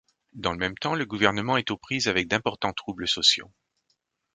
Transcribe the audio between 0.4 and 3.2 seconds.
le même temps le gouvernement est aux prises avec d'importants troubles